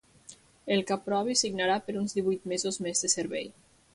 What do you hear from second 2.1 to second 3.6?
divuit mesos més de servei.